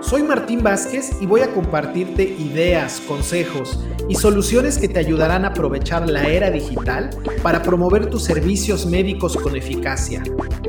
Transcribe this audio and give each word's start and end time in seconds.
Soy 0.00 0.22
Martín 0.22 0.62
Vázquez 0.62 1.12
y 1.20 1.26
voy 1.26 1.42
a 1.42 1.52
compartirte 1.52 2.22
ideas, 2.22 3.02
consejos 3.06 3.78
y 4.08 4.14
soluciones 4.14 4.78
que 4.78 4.88
te 4.88 4.98
ayudarán 4.98 5.44
a 5.44 5.48
aprovechar 5.48 6.08
la 6.08 6.26
era 6.26 6.50
digital 6.50 7.10
para 7.42 7.62
promover 7.62 8.06
tus 8.06 8.24
servicios 8.24 8.86
médicos 8.86 9.36
con 9.36 9.56
eficacia. 9.56 10.22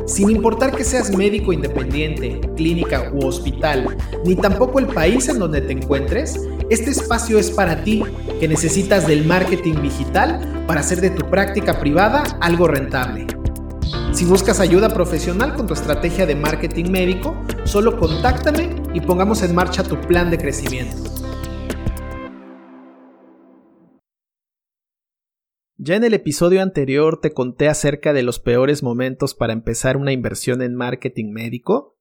Sin 0.06 0.30
importar 0.30 0.76
que 0.76 0.84
seas 0.84 1.16
médico 1.16 1.54
independiente, 1.54 2.42
clínica 2.58 3.10
u 3.14 3.26
hospital, 3.26 3.96
ni 4.26 4.36
tampoco 4.36 4.80
el 4.80 4.88
país 4.88 5.30
en 5.30 5.40
donde 5.40 5.62
te 5.62 5.72
encuentres, 5.72 6.38
este 6.70 6.92
espacio 6.92 7.40
es 7.40 7.52
para 7.52 7.86
ti 7.86 8.04
que 8.40 8.50
necesitas 8.50 9.08
del 9.08 9.26
marketing 9.26 9.82
digital 9.82 10.66
para 10.68 10.82
hacer 10.82 11.00
de 11.00 11.10
tu 11.10 11.30
práctica 11.30 11.80
privada 11.80 12.24
algo 12.42 12.68
rentable. 12.68 13.28
Si 14.12 14.26
buscas 14.26 14.60
ayuda 14.60 14.90
profesional 14.90 15.56
con 15.56 15.68
tu 15.68 15.74
estrategia 15.74 16.26
de 16.26 16.36
marketing 16.36 16.92
médico, 16.92 17.34
solo 17.64 17.98
contáctame 17.98 18.81
y 18.94 19.02
pongamos 19.02 19.44
en 19.44 19.56
marcha 19.56 19.84
tu 19.84 20.00
plan 20.02 20.30
de 20.32 20.38
crecimiento. 20.38 20.98
Ya 25.84 25.96
en 25.96 26.04
el 26.04 26.14
episodio 26.14 26.62
anterior 26.62 27.20
te 27.20 27.34
conté 27.34 27.68
acerca 27.68 28.14
de 28.14 28.22
los 28.22 28.40
peores 28.40 28.84
momentos 28.84 29.34
para 29.34 29.54
empezar 29.54 29.98
una 29.98 30.12
inversión 30.12 30.62
en 30.62 30.76
marketing 30.76 31.32
médico. 31.32 31.98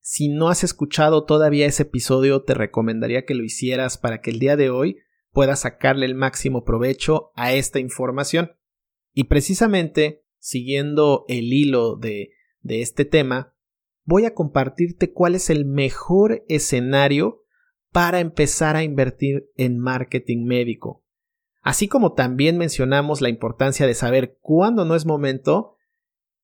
Si 0.00 0.28
no 0.28 0.50
has 0.50 0.62
escuchado 0.62 1.24
todavía 1.24 1.66
ese 1.66 1.82
episodio, 1.82 2.42
te 2.42 2.54
recomendaría 2.54 3.24
que 3.24 3.34
lo 3.34 3.42
hicieras 3.42 3.98
para 3.98 4.20
que 4.20 4.30
el 4.30 4.38
día 4.38 4.56
de 4.56 4.70
hoy 4.70 4.98
puedas 5.32 5.62
sacarle 5.62 6.06
el 6.06 6.14
máximo 6.14 6.64
provecho 6.64 7.32
a 7.34 7.52
esta 7.54 7.80
información. 7.80 8.52
Y 9.12 9.24
precisamente, 9.24 10.24
siguiendo 10.38 11.24
el 11.28 11.52
hilo 11.52 11.96
de, 11.96 12.30
este 12.62 13.04
tema, 13.04 13.53
voy 14.04 14.24
a 14.24 14.34
compartirte 14.34 15.12
cuál 15.12 15.34
es 15.34 15.50
el 15.50 15.64
mejor 15.64 16.44
escenario 16.48 17.42
para 17.92 18.20
empezar 18.20 18.76
a 18.76 18.82
invertir 18.82 19.50
en 19.56 19.78
marketing 19.78 20.44
médico. 20.44 21.04
Así 21.62 21.88
como 21.88 22.12
también 22.12 22.58
mencionamos 22.58 23.20
la 23.20 23.30
importancia 23.30 23.86
de 23.86 23.94
saber 23.94 24.36
cuándo 24.40 24.84
no 24.84 24.94
es 24.94 25.06
momento, 25.06 25.76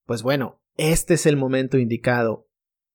pues 0.06 0.22
bueno, 0.22 0.62
este 0.76 1.14
es 1.14 1.26
el 1.26 1.36
momento 1.36 1.76
indicado. 1.76 2.48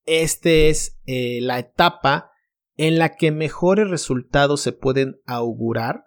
Este 0.05 0.69
es 0.69 0.99
eh, 1.05 1.39
la 1.41 1.59
etapa 1.59 2.31
en 2.77 2.97
la 2.97 3.15
que 3.15 3.31
mejores 3.31 3.89
resultados 3.89 4.61
se 4.61 4.71
pueden 4.71 5.21
augurar 5.25 6.05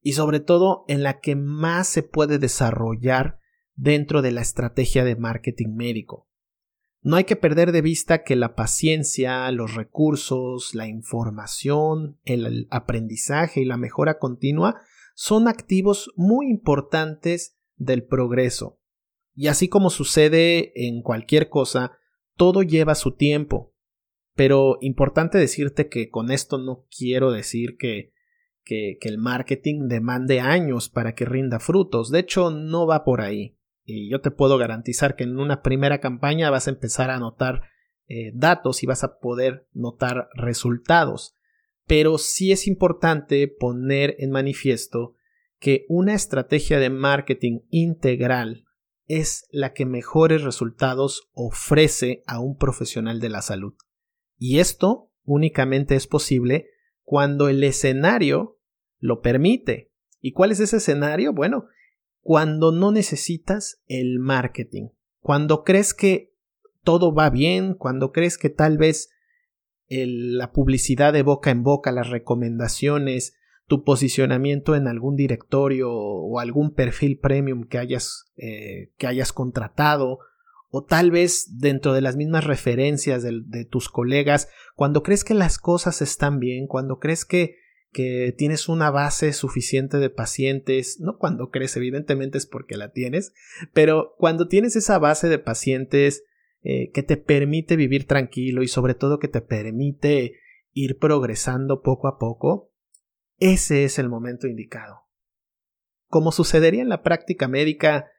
y 0.00 0.14
sobre 0.14 0.40
todo 0.40 0.84
en 0.88 1.02
la 1.02 1.20
que 1.20 1.36
más 1.36 1.86
se 1.86 2.02
puede 2.02 2.38
desarrollar 2.38 3.38
dentro 3.74 4.22
de 4.22 4.32
la 4.32 4.40
estrategia 4.40 5.04
de 5.04 5.16
marketing 5.16 5.74
médico. 5.74 6.29
No 7.02 7.16
hay 7.16 7.24
que 7.24 7.36
perder 7.36 7.72
de 7.72 7.80
vista 7.80 8.24
que 8.24 8.36
la 8.36 8.54
paciencia, 8.54 9.50
los 9.52 9.74
recursos, 9.74 10.74
la 10.74 10.86
información, 10.86 12.18
el 12.24 12.66
aprendizaje 12.70 13.62
y 13.62 13.64
la 13.64 13.78
mejora 13.78 14.18
continua 14.18 14.82
son 15.14 15.48
activos 15.48 16.12
muy 16.16 16.50
importantes 16.50 17.56
del 17.76 18.04
progreso. 18.04 18.78
Y 19.34 19.46
así 19.46 19.68
como 19.68 19.88
sucede 19.88 20.72
en 20.74 21.02
cualquier 21.02 21.48
cosa, 21.48 21.92
todo 22.36 22.62
lleva 22.62 22.94
su 22.94 23.12
tiempo. 23.12 23.74
Pero 24.34 24.76
importante 24.82 25.38
decirte 25.38 25.88
que 25.88 26.10
con 26.10 26.30
esto 26.30 26.58
no 26.58 26.86
quiero 26.94 27.32
decir 27.32 27.76
que, 27.78 28.12
que, 28.64 28.98
el 29.00 29.18
marketing 29.18 29.88
demande 29.88 30.40
años 30.40 30.90
para 30.90 31.14
que 31.14 31.24
rinda 31.24 31.60
frutos. 31.60 32.10
De 32.10 32.20
hecho, 32.20 32.50
no 32.50 32.86
va 32.86 33.04
por 33.04 33.22
ahí 33.22 33.56
y 33.84 34.10
yo 34.10 34.20
te 34.20 34.30
puedo 34.30 34.58
garantizar 34.58 35.16
que 35.16 35.24
en 35.24 35.38
una 35.38 35.62
primera 35.62 36.00
campaña 36.00 36.50
vas 36.50 36.66
a 36.66 36.70
empezar 36.70 37.10
a 37.10 37.18
notar 37.18 37.62
eh, 38.06 38.32
datos 38.34 38.82
y 38.82 38.86
vas 38.86 39.04
a 39.04 39.18
poder 39.18 39.66
notar 39.72 40.28
resultados. 40.34 41.36
Pero 41.86 42.18
sí 42.18 42.52
es 42.52 42.66
importante 42.66 43.48
poner 43.48 44.16
en 44.18 44.30
manifiesto 44.30 45.14
que 45.58 45.84
una 45.88 46.14
estrategia 46.14 46.78
de 46.78 46.90
marketing 46.90 47.60
integral 47.68 48.64
es 49.06 49.46
la 49.50 49.72
que 49.72 49.86
mejores 49.86 50.42
resultados 50.42 51.30
ofrece 51.32 52.22
a 52.26 52.40
un 52.40 52.56
profesional 52.56 53.20
de 53.20 53.28
la 53.28 53.42
salud. 53.42 53.74
Y 54.38 54.58
esto 54.60 55.10
únicamente 55.24 55.96
es 55.96 56.06
posible 56.06 56.70
cuando 57.02 57.48
el 57.48 57.62
escenario 57.64 58.58
lo 58.98 59.20
permite. 59.20 59.92
¿Y 60.20 60.32
cuál 60.32 60.52
es 60.52 60.60
ese 60.60 60.76
escenario? 60.76 61.32
Bueno, 61.32 61.66
cuando 62.20 62.72
no 62.72 62.92
necesitas 62.92 63.82
el 63.86 64.18
marketing, 64.18 64.88
cuando 65.20 65.64
crees 65.64 65.94
que 65.94 66.34
todo 66.82 67.14
va 67.14 67.30
bien, 67.30 67.74
cuando 67.74 68.12
crees 68.12 68.38
que 68.38 68.50
tal 68.50 68.78
vez 68.78 69.10
la 69.88 70.52
publicidad 70.52 71.12
de 71.12 71.22
boca 71.22 71.50
en 71.50 71.62
boca, 71.62 71.90
las 71.90 72.10
recomendaciones, 72.10 73.34
tu 73.66 73.84
posicionamiento 73.84 74.74
en 74.74 74.88
algún 74.88 75.16
directorio 75.16 75.92
o 75.92 76.38
algún 76.38 76.74
perfil 76.74 77.18
premium 77.18 77.64
que 77.64 77.78
hayas, 77.78 78.30
eh, 78.36 78.92
que 78.98 79.06
hayas 79.06 79.32
contratado, 79.32 80.18
o 80.70 80.84
tal 80.84 81.10
vez 81.10 81.58
dentro 81.58 81.92
de 81.92 82.00
las 82.00 82.16
mismas 82.16 82.44
referencias 82.44 83.22
de, 83.22 83.64
tus 83.64 83.88
colegas, 83.88 84.48
cuando 84.76 85.02
crees 85.02 85.24
que 85.24 85.34
las 85.34 85.58
cosas 85.58 86.00
están 86.00 86.38
bien, 86.38 86.66
cuando 86.66 86.98
crees 86.98 87.24
que 87.24 87.56
que 87.92 88.34
tienes 88.36 88.68
una 88.68 88.90
base 88.90 89.32
suficiente 89.32 89.98
de 89.98 90.10
pacientes, 90.10 91.00
no 91.00 91.18
cuando 91.18 91.50
crees, 91.50 91.76
evidentemente 91.76 92.38
es 92.38 92.46
porque 92.46 92.76
la 92.76 92.92
tienes, 92.92 93.32
pero 93.72 94.14
cuando 94.18 94.48
tienes 94.48 94.76
esa 94.76 94.98
base 94.98 95.28
de 95.28 95.38
pacientes 95.38 96.24
eh, 96.62 96.90
que 96.92 97.02
te 97.02 97.16
permite 97.16 97.76
vivir 97.76 98.06
tranquilo 98.06 98.62
y 98.62 98.68
sobre 98.68 98.94
todo 98.94 99.18
que 99.18 99.28
te 99.28 99.40
permite 99.40 100.34
ir 100.72 100.98
progresando 100.98 101.82
poco 101.82 102.06
a 102.06 102.18
poco, 102.18 102.70
ese 103.38 103.84
es 103.84 103.98
el 103.98 104.08
momento 104.08 104.46
indicado. 104.46 105.06
Como 106.06 106.32
sucedería 106.32 106.82
en 106.82 106.88
la 106.88 107.02
práctica 107.02 107.48
médica, 107.48 108.10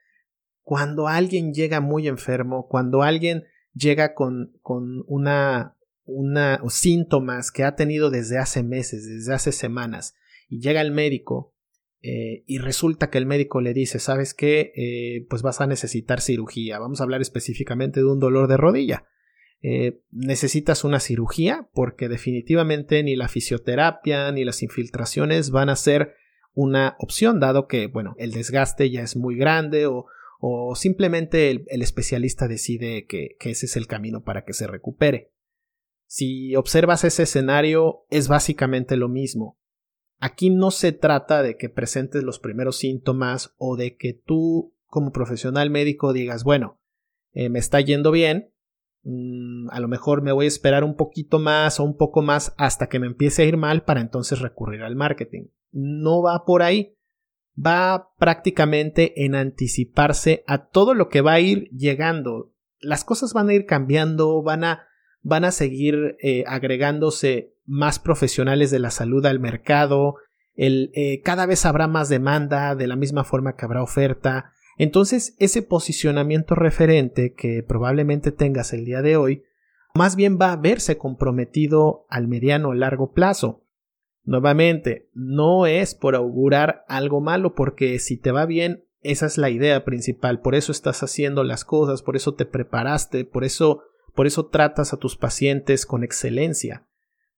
cuando 0.62 1.08
alguien 1.08 1.54
llega 1.54 1.80
muy 1.80 2.08
enfermo, 2.08 2.66
cuando 2.68 3.02
alguien 3.02 3.44
llega 3.74 4.14
con, 4.14 4.58
con 4.60 5.04
una 5.06 5.76
una, 6.04 6.60
síntomas 6.68 7.50
que 7.50 7.64
ha 7.64 7.74
tenido 7.76 8.10
desde 8.10 8.38
hace 8.38 8.62
meses, 8.62 9.06
desde 9.06 9.34
hace 9.34 9.52
semanas, 9.52 10.14
y 10.48 10.60
llega 10.60 10.80
el 10.80 10.92
médico 10.92 11.54
eh, 12.02 12.42
y 12.46 12.58
resulta 12.58 13.10
que 13.10 13.18
el 13.18 13.26
médico 13.26 13.60
le 13.60 13.72
dice, 13.72 14.00
¿sabes 14.00 14.34
qué? 14.34 14.72
Eh, 14.74 15.26
pues 15.30 15.42
vas 15.42 15.60
a 15.60 15.66
necesitar 15.66 16.20
cirugía. 16.20 16.80
Vamos 16.80 17.00
a 17.00 17.04
hablar 17.04 17.20
específicamente 17.20 18.00
de 18.00 18.06
un 18.06 18.18
dolor 18.18 18.48
de 18.48 18.56
rodilla. 18.56 19.06
Eh, 19.62 20.00
necesitas 20.10 20.82
una 20.82 20.98
cirugía 20.98 21.68
porque 21.72 22.08
definitivamente 22.08 23.00
ni 23.04 23.14
la 23.14 23.28
fisioterapia 23.28 24.32
ni 24.32 24.44
las 24.44 24.64
infiltraciones 24.64 25.50
van 25.50 25.68
a 25.68 25.76
ser 25.76 26.14
una 26.54 26.96
opción 26.98 27.38
dado 27.38 27.68
que, 27.68 27.86
bueno, 27.86 28.16
el 28.18 28.32
desgaste 28.32 28.90
ya 28.90 29.02
es 29.02 29.14
muy 29.16 29.36
grande 29.36 29.86
o, 29.86 30.06
o 30.40 30.74
simplemente 30.74 31.50
el, 31.50 31.82
especialista 31.82 32.48
decide 32.48 33.06
que 33.06 33.36
ese 33.38 33.66
es 33.66 33.76
el 33.76 33.86
camino 33.86 34.24
para 34.24 34.44
que 34.44 34.52
se 34.52 34.66
recupere. 34.66 35.30
Si 36.14 36.54
observas 36.56 37.04
ese 37.04 37.22
escenario, 37.22 38.04
es 38.10 38.28
básicamente 38.28 38.98
lo 38.98 39.08
mismo. 39.08 39.58
Aquí 40.18 40.50
no 40.50 40.70
se 40.70 40.92
trata 40.92 41.42
de 41.42 41.56
que 41.56 41.70
presentes 41.70 42.22
los 42.22 42.38
primeros 42.38 42.76
síntomas 42.76 43.54
o 43.56 43.78
de 43.78 43.96
que 43.96 44.12
tú 44.12 44.74
como 44.84 45.10
profesional 45.10 45.70
médico 45.70 46.12
digas, 46.12 46.44
bueno, 46.44 46.78
eh, 47.32 47.48
me 47.48 47.58
está 47.58 47.80
yendo 47.80 48.10
bien, 48.10 48.52
mm, 49.04 49.70
a 49.70 49.80
lo 49.80 49.88
mejor 49.88 50.20
me 50.20 50.32
voy 50.32 50.44
a 50.44 50.48
esperar 50.48 50.84
un 50.84 50.96
poquito 50.96 51.38
más 51.38 51.80
o 51.80 51.84
un 51.84 51.96
poco 51.96 52.20
más 52.20 52.52
hasta 52.58 52.90
que 52.90 52.98
me 52.98 53.06
empiece 53.06 53.40
a 53.40 53.46
ir 53.46 53.56
mal 53.56 53.82
para 53.82 54.02
entonces 54.02 54.40
recurrir 54.40 54.82
al 54.82 54.96
marketing. 54.96 55.46
No 55.70 56.20
va 56.20 56.44
por 56.44 56.62
ahí, 56.62 56.94
va 57.56 58.12
prácticamente 58.18 59.24
en 59.24 59.34
anticiparse 59.34 60.44
a 60.46 60.66
todo 60.66 60.92
lo 60.92 61.08
que 61.08 61.22
va 61.22 61.32
a 61.32 61.40
ir 61.40 61.70
llegando. 61.70 62.52
Las 62.80 63.02
cosas 63.02 63.32
van 63.32 63.48
a 63.48 63.54
ir 63.54 63.64
cambiando, 63.64 64.42
van 64.42 64.64
a 64.64 64.91
van 65.22 65.44
a 65.44 65.52
seguir 65.52 66.16
eh, 66.20 66.44
agregándose 66.46 67.54
más 67.64 67.98
profesionales 67.98 68.70
de 68.70 68.78
la 68.78 68.90
salud 68.90 69.24
al 69.26 69.40
mercado, 69.40 70.16
eh, 70.54 71.22
cada 71.24 71.46
vez 71.46 71.64
habrá 71.64 71.86
más 71.88 72.08
demanda 72.08 72.74
de 72.74 72.86
la 72.86 72.96
misma 72.96 73.24
forma 73.24 73.56
que 73.56 73.64
habrá 73.64 73.82
oferta. 73.82 74.52
Entonces, 74.76 75.34
ese 75.38 75.62
posicionamiento 75.62 76.54
referente 76.54 77.34
que 77.34 77.62
probablemente 77.62 78.32
tengas 78.32 78.72
el 78.72 78.84
día 78.84 79.02
de 79.02 79.16
hoy, 79.16 79.42
más 79.94 80.16
bien 80.16 80.38
va 80.40 80.52
a 80.52 80.56
verse 80.56 80.98
comprometido 80.98 82.06
al 82.08 82.28
mediano 82.28 82.70
o 82.70 82.74
largo 82.74 83.12
plazo. 83.12 83.64
Nuevamente, 84.24 85.08
no 85.14 85.66
es 85.66 85.94
por 85.94 86.14
augurar 86.14 86.84
algo 86.88 87.20
malo, 87.20 87.54
porque 87.54 87.98
si 87.98 88.16
te 88.16 88.30
va 88.30 88.46
bien, 88.46 88.84
esa 89.00 89.26
es 89.26 89.36
la 89.36 89.50
idea 89.50 89.84
principal, 89.84 90.40
por 90.40 90.54
eso 90.54 90.70
estás 90.70 91.02
haciendo 91.02 91.42
las 91.42 91.64
cosas, 91.64 92.02
por 92.02 92.14
eso 92.14 92.34
te 92.34 92.46
preparaste, 92.46 93.24
por 93.24 93.42
eso 93.44 93.82
por 94.14 94.26
eso 94.26 94.46
tratas 94.46 94.92
a 94.92 94.96
tus 94.96 95.16
pacientes 95.16 95.86
con 95.86 96.04
excelencia. 96.04 96.86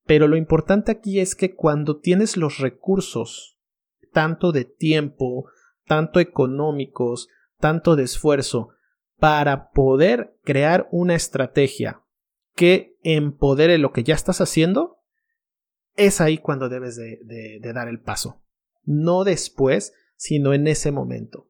Pero 0.06 0.28
lo 0.28 0.36
importante 0.36 0.92
aquí 0.92 1.20
es 1.20 1.34
que 1.34 1.54
cuando 1.54 1.98
tienes 1.98 2.36
los 2.36 2.58
recursos, 2.58 3.58
tanto 4.12 4.52
de 4.52 4.64
tiempo, 4.64 5.46
tanto 5.86 6.20
económicos, 6.20 7.28
tanto 7.58 7.96
de 7.96 8.04
esfuerzo, 8.04 8.70
para 9.18 9.70
poder 9.70 10.36
crear 10.42 10.88
una 10.90 11.14
estrategia 11.14 12.02
que 12.54 12.96
empodere 13.02 13.78
lo 13.78 13.92
que 13.92 14.04
ya 14.04 14.14
estás 14.14 14.40
haciendo, 14.40 14.98
es 15.96 16.20
ahí 16.20 16.38
cuando 16.38 16.68
debes 16.68 16.96
de, 16.96 17.60
dar 17.72 17.88
el 17.88 18.00
paso. 18.00 18.42
No 18.82 19.24
después, 19.24 19.94
sino 20.16 20.52
en 20.52 20.66
ese 20.66 20.92
momento. 20.92 21.48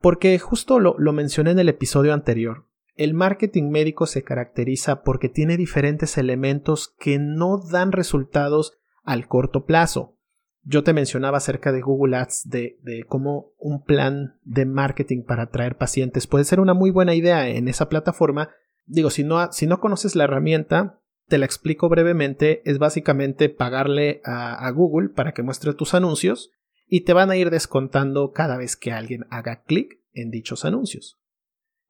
Porque 0.00 0.38
justo 0.38 0.78
lo, 0.78 0.96
lo 0.98 1.12
mencioné 1.12 1.52
en 1.52 1.58
el 1.58 1.68
episodio 1.68 2.12
anterior. 2.12 2.67
El 2.98 3.14
marketing 3.14 3.70
médico 3.70 4.06
se 4.06 4.24
caracteriza 4.24 5.04
porque 5.04 5.28
tiene 5.28 5.56
diferentes 5.56 6.18
elementos 6.18 6.96
que 6.98 7.20
no 7.20 7.58
dan 7.58 7.92
resultados 7.92 8.72
al 9.04 9.28
corto 9.28 9.66
plazo. 9.66 10.16
Yo 10.64 10.82
te 10.82 10.92
mencionaba 10.92 11.38
acerca 11.38 11.70
de 11.70 11.80
Google 11.80 12.16
Ads, 12.16 12.48
de, 12.50 13.04
cómo 13.06 13.52
un 13.56 13.84
plan 13.84 14.34
de 14.42 14.66
marketing 14.66 15.22
para 15.22 15.44
atraer 15.44 15.76
pacientes 15.76 16.26
puede 16.26 16.44
ser 16.44 16.58
una 16.58 16.74
muy 16.74 16.90
buena 16.90 17.14
idea 17.14 17.48
en 17.48 17.68
esa 17.68 17.88
plataforma. 17.88 18.50
Digo, 18.84 19.10
si 19.10 19.22
no, 19.22 19.52
si 19.52 19.68
no 19.68 19.78
conoces 19.78 20.16
la 20.16 20.24
herramienta, 20.24 20.98
te 21.28 21.38
la 21.38 21.46
explico 21.46 21.88
brevemente. 21.88 22.68
Es 22.68 22.80
básicamente 22.80 23.48
pagarle 23.48 24.22
a 24.24 24.68
Google 24.72 25.10
para 25.10 25.34
que 25.34 25.44
muestre 25.44 25.72
tus 25.72 25.94
anuncios 25.94 26.50
y 26.88 27.02
te 27.02 27.12
van 27.12 27.30
a 27.30 27.36
ir 27.36 27.50
descontando 27.50 28.32
cada 28.32 28.56
vez 28.56 28.74
que 28.74 28.90
alguien 28.90 29.24
haga 29.30 29.62
clic 29.62 30.00
en 30.12 30.32
dichos 30.32 30.64
anuncios. 30.64 31.20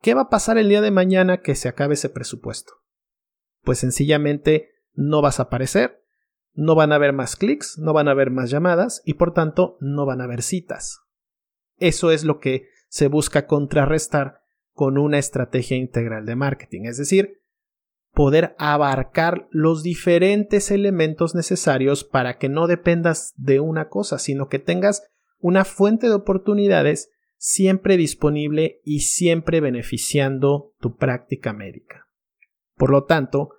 ¿Qué 0.01 0.15
va 0.15 0.23
a 0.23 0.31
pasar 0.31 0.59
el 0.59 0.69
día 0.69 0.81
de 0.81 0.93
mañana 0.93 1.39
que 1.39 1.55
se 1.55 1.69
acabe 1.69 1.95
ese 1.95 2.09
presupuesto? 2.09 2.73
Pues 3.63 3.79
sencillamente 3.79 4.71
no 4.95 5.23
vas 5.23 5.41
a 5.41 5.45
aparecer, 5.45 6.05
no 6.55 6.75
van 6.75 6.93
a 6.93 6.97
haber 6.97 7.13
más 7.13 7.35
clics, 7.35 7.79
no 7.79 7.93
van 7.93 8.09
a 8.09 8.13
haber 8.13 8.31
más 8.31 8.51
llamadas 8.51 9.03
y 9.05 9.15
por 9.15 9.33
tanto 9.33 9.77
no 9.81 10.07
van 10.07 10.21
a 10.21 10.25
haber 10.25 10.43
citas. 10.43 11.01
Eso 11.79 12.13
es 12.13 12.25
lo 12.25 12.39
que 12.39 12.69
se 12.89 13.09
busca 13.09 13.47
contrarrestar 13.47 14.43
con 14.73 14.99
una 14.99 15.19
estrategia 15.19 15.77
integral 15.77 16.27
de 16.27 16.37
marketing, 16.37 16.83
es 16.85 16.99
decir, 16.99 17.43
poder 18.13 18.55
abarcar 18.59 19.49
los 19.51 19.83
diferentes 19.83 20.71
elementos 20.71 21.35
necesarios 21.35 22.05
para 22.05 22.39
que 22.39 22.49
no 22.49 22.67
dependas 22.69 23.35
de 23.37 23.61
una 23.61 23.89
cosa, 23.89 24.19
sino 24.19 24.49
que 24.49 24.59
tengas 24.59 25.09
una 25.39 25.65
fuente 25.65 26.09
de 26.09 26.15
oportunidades 26.15 27.11
siempre 27.39 27.97
disponible 27.97 28.81
y 28.85 29.01
siempre 29.01 29.61
beneficiando 29.61 30.75
tu 30.81 30.97
práctica 30.97 31.53
médica. 31.53 32.09
Por 32.77 32.91
lo 32.91 33.05
tanto, 33.05 33.51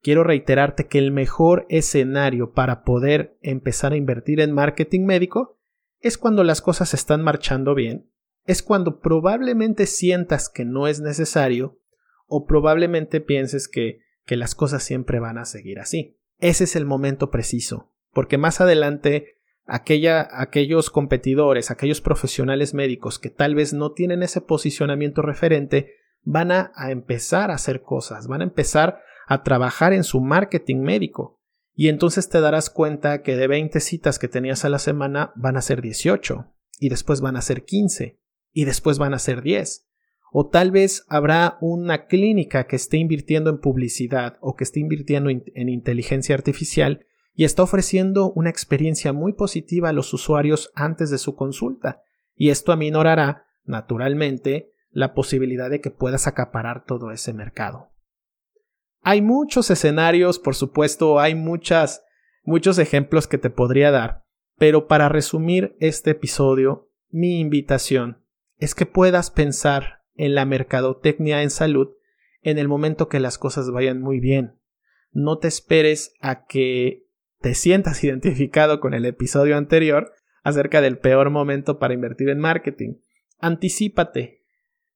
quiero 0.00 0.24
reiterarte 0.24 0.88
que 0.88 0.98
el 0.98 1.12
mejor 1.12 1.66
escenario 1.68 2.52
para 2.52 2.82
poder 2.82 3.36
empezar 3.42 3.92
a 3.92 3.96
invertir 3.96 4.40
en 4.40 4.52
marketing 4.52 5.04
médico 5.04 5.58
es 6.00 6.18
cuando 6.18 6.42
las 6.42 6.60
cosas 6.60 6.94
están 6.94 7.22
marchando 7.22 7.74
bien, 7.74 8.10
es 8.44 8.62
cuando 8.62 8.98
probablemente 8.98 9.86
sientas 9.86 10.48
que 10.48 10.64
no 10.64 10.88
es 10.88 11.00
necesario 11.00 11.78
o 12.26 12.46
probablemente 12.46 13.20
pienses 13.20 13.68
que, 13.68 14.00
que 14.24 14.36
las 14.36 14.54
cosas 14.54 14.82
siempre 14.82 15.20
van 15.20 15.38
a 15.38 15.44
seguir 15.44 15.78
así. 15.78 16.18
Ese 16.38 16.64
es 16.64 16.76
el 16.76 16.86
momento 16.86 17.30
preciso, 17.30 17.92
porque 18.10 18.38
más 18.38 18.60
adelante 18.60 19.36
aquella, 19.66 20.28
aquellos 20.32 20.90
competidores, 20.90 21.70
aquellos 21.70 22.00
profesionales 22.00 22.74
médicos 22.74 23.18
que 23.18 23.30
tal 23.30 23.54
vez 23.54 23.72
no 23.72 23.92
tienen 23.92 24.22
ese 24.22 24.40
posicionamiento 24.40 25.22
referente, 25.22 25.94
van 26.22 26.52
a, 26.52 26.72
a, 26.74 26.90
empezar 26.90 27.50
a 27.50 27.54
hacer 27.54 27.82
cosas, 27.82 28.28
van 28.28 28.40
a 28.40 28.44
empezar 28.44 29.00
a 29.26 29.42
trabajar 29.42 29.92
en 29.92 30.04
su 30.04 30.20
marketing 30.20 30.78
médico. 30.78 31.40
Y 31.74 31.88
entonces 31.88 32.28
te 32.28 32.40
darás 32.40 32.70
cuenta 32.70 33.22
que 33.22 33.36
de 33.36 33.46
20 33.46 33.80
citas 33.80 34.18
que 34.18 34.28
tenías 34.28 34.64
a 34.64 34.68
la 34.68 34.78
semana 34.78 35.32
van 35.36 35.56
a 35.56 35.62
ser 35.62 35.80
18, 35.80 36.46
y 36.78 36.88
después 36.88 37.20
van 37.20 37.36
a 37.36 37.42
ser 37.42 37.64
15, 37.64 38.18
y 38.52 38.64
después 38.64 38.98
van 38.98 39.14
a 39.14 39.18
ser 39.18 39.42
10. 39.42 39.88
O 40.32 40.48
tal 40.48 40.70
vez 40.70 41.04
habrá 41.08 41.58
una 41.60 42.06
clínica 42.06 42.66
que 42.66 42.76
esté 42.76 42.96
invirtiendo 42.96 43.50
en 43.50 43.60
publicidad 43.60 44.38
o 44.40 44.56
que 44.56 44.64
esté 44.64 44.80
invirtiendo 44.80 45.30
en 45.30 45.68
inteligencia 45.68 46.34
artificial 46.34 47.06
y 47.34 47.44
está 47.44 47.62
ofreciendo 47.62 48.32
una 48.32 48.50
experiencia 48.50 49.12
muy 49.12 49.32
positiva 49.32 49.88
a 49.88 49.92
los 49.92 50.12
usuarios 50.12 50.70
antes 50.74 51.10
de 51.10 51.18
su 51.18 51.34
consulta, 51.34 52.02
y 52.34 52.50
esto 52.50 52.72
aminorará, 52.72 53.46
naturalmente, 53.64 54.72
la 54.90 55.14
posibilidad 55.14 55.70
de 55.70 55.80
que 55.80 55.90
puedas 55.90 56.26
acaparar 56.26 56.84
todo 56.84 57.10
ese 57.10 57.32
mercado. 57.32 57.90
Hay 59.00 59.22
muchos 59.22 59.70
escenarios, 59.70 60.38
por 60.38 60.54
supuesto, 60.54 61.18
hay 61.18 61.34
muchas, 61.34 62.04
muchos 62.44 62.78
ejemplos 62.78 63.26
que 63.26 63.38
te 63.38 63.50
podría 63.50 63.90
dar, 63.90 64.24
pero 64.58 64.86
para 64.86 65.08
resumir 65.08 65.76
este 65.80 66.10
episodio, 66.10 66.90
mi 67.10 67.40
invitación 67.40 68.22
es 68.58 68.74
que 68.74 68.86
puedas 68.86 69.30
pensar 69.30 70.02
en 70.14 70.34
la 70.34 70.44
mercadotecnia 70.44 71.42
en 71.42 71.50
salud 71.50 71.88
en 72.42 72.58
el 72.58 72.68
momento 72.68 73.08
que 73.08 73.20
las 73.20 73.38
cosas 73.38 73.70
vayan 73.70 74.00
muy 74.00 74.20
bien. 74.20 74.58
No 75.10 75.38
te 75.38 75.48
esperes 75.48 76.14
a 76.20 76.46
que 76.46 77.06
te 77.42 77.54
sientas 77.54 78.02
identificado 78.04 78.80
con 78.80 78.94
el 78.94 79.04
episodio 79.04 79.56
anterior 79.56 80.12
acerca 80.42 80.80
del 80.80 80.98
peor 80.98 81.30
momento 81.30 81.78
para 81.78 81.94
invertir 81.94 82.30
en 82.30 82.38
marketing. 82.38 82.94
Anticípate. 83.38 84.42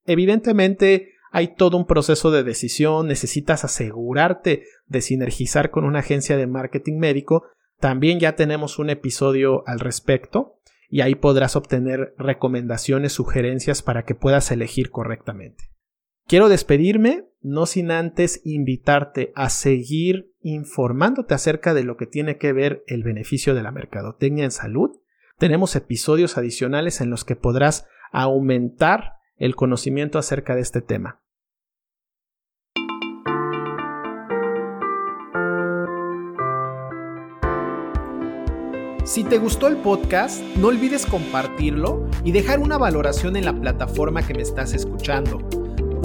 Evidentemente 0.05 1.13
hay 1.33 1.55
todo 1.55 1.77
un 1.77 1.87
proceso 1.87 2.31
de 2.31 2.45
decisión, 2.45 3.09
necesitas 3.09 3.65
asegurarte 3.65 4.65
de 4.87 5.01
sinergizar 5.03 5.71
con 5.71 5.85
una 5.85 5.99
agencia 5.99 6.37
de 6.37 6.47
marketing 6.47 6.99
médico. 6.99 7.45
También 7.79 8.21
ya 8.21 8.37
tenemos 8.37 8.79
un 8.79 8.89
episodio 8.91 9.63
al 9.67 9.81
respecto 9.81 10.55
y 10.89 11.01
ahí 11.01 11.15
podrás 11.15 11.57
obtener 11.57 12.15
recomendaciones, 12.17 13.13
sugerencias 13.13 13.83
para 13.83 14.05
que 14.05 14.15
puedas 14.15 14.51
elegir 14.51 14.91
correctamente. 14.91 15.76
Quiero 16.29 16.49
despedirme, 16.49 17.29
no 17.41 17.67
sin 17.67 17.93
antes 17.93 18.41
invitarte 18.45 19.31
a 19.37 19.49
seguir 19.49 20.33
informándote 20.41 21.35
acerca 21.35 21.73
de 21.73 21.85
lo 21.85 21.97
que 21.97 22.07
tiene 22.07 22.37
que 22.37 22.53
ver 22.53 22.83
el 22.89 23.05
beneficio 23.05 23.55
de 23.55 23.63
la 23.63 23.71
mercadotecnia 23.71 24.43
en 24.43 24.51
salud. 24.51 24.91
Tenemos 25.39 25.77
episodios 25.77 26.37
adicionales 26.37 27.01
en 27.01 27.11
los 27.11 27.25
que 27.25 27.37
podrás 27.37 27.87
aumentar 28.11 29.13
el 29.37 29.55
conocimiento 29.55 30.19
acerca 30.19 30.57
de 30.57 30.63
este 30.63 30.81
tema. 30.81 31.23
Si 39.05 39.23
te 39.23 39.39
gustó 39.39 39.69
el 39.69 39.77
podcast, 39.77 40.43
no 40.57 40.67
olvides 40.67 41.07
compartirlo 41.07 42.11
y 42.25 42.33
dejar 42.33 42.59
una 42.59 42.79
valoración 42.79 43.37
en 43.37 43.45
la 43.45 43.53
plataforma 43.53 44.27
que 44.27 44.35
me 44.35 44.43
estás 44.43 44.75
escuchando. 44.75 45.56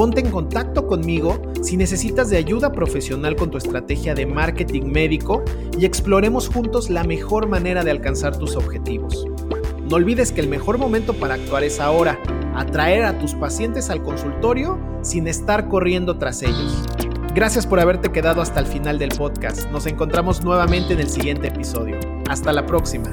Ponte 0.02 0.20
en 0.20 0.32
contacto 0.32 0.88
conmigo 0.88 1.40
si 1.62 1.78
necesitas 1.78 2.32
de 2.32 2.38
ayuda 2.38 2.72
profesional 2.72 3.36
con 3.36 3.52
tu 3.52 3.60
estrategia 3.60 4.16
de 4.16 4.26
marketing 4.26 4.86
médico 4.86 5.44
y 5.78 5.86
exploremos 5.86 6.50
juntos 6.50 6.90
la 6.90 7.04
mejor 7.04 7.48
manera 7.48 7.84
de 7.84 7.92
alcanzar 7.92 8.36
tus 8.36 8.56
objetivos. 8.56 9.28
No 9.88 9.98
olvides 9.98 10.32
que 10.32 10.42
el 10.42 10.48
mejor 10.48 10.80
momento 10.80 11.14
para 11.14 11.36
actuar 11.36 11.64
es 11.64 11.80
ahora, 11.80 12.20
atraer 12.56 13.04
a 13.04 13.20
tus 13.20 13.36
pacientes 13.36 13.92
al 13.92 14.02
consultorio 14.02 14.80
sin 15.04 15.28
estar 15.28 15.68
corriendo 15.70 16.18
tras 16.18 16.42
ellos. 16.42 16.84
Gracias 17.36 17.68
por 17.68 17.80
haberte 17.80 18.12
quedado 18.12 18.42
hasta 18.42 18.60
el 18.60 18.66
final 18.66 18.98
del 18.98 19.10
podcast. 19.10 19.70
Nos 19.70 19.86
encontramos 19.86 20.44
nuevamente 20.44 20.94
en 20.94 21.02
el 21.02 21.12
siguiente 21.12 21.50
episodio. 21.50 22.00
Hasta 22.28 22.52
la 22.52 22.66
próxima. 22.66 23.12